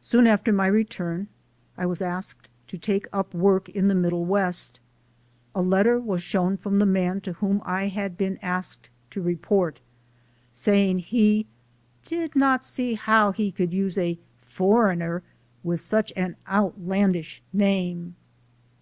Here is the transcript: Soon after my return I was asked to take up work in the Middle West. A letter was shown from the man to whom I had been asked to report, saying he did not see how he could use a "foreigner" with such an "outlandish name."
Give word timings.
Soon 0.00 0.26
after 0.26 0.50
my 0.50 0.66
return 0.66 1.28
I 1.76 1.84
was 1.84 2.00
asked 2.00 2.48
to 2.68 2.78
take 2.78 3.06
up 3.12 3.34
work 3.34 3.68
in 3.68 3.88
the 3.88 3.94
Middle 3.94 4.24
West. 4.24 4.80
A 5.54 5.60
letter 5.60 5.98
was 6.00 6.22
shown 6.22 6.56
from 6.56 6.78
the 6.78 6.86
man 6.86 7.20
to 7.20 7.34
whom 7.34 7.60
I 7.66 7.88
had 7.88 8.16
been 8.16 8.38
asked 8.40 8.88
to 9.10 9.20
report, 9.20 9.78
saying 10.52 11.00
he 11.00 11.44
did 12.06 12.34
not 12.34 12.64
see 12.64 12.94
how 12.94 13.30
he 13.32 13.52
could 13.52 13.74
use 13.74 13.98
a 13.98 14.18
"foreigner" 14.40 15.22
with 15.62 15.82
such 15.82 16.14
an 16.16 16.36
"outlandish 16.48 17.42
name." 17.52 18.16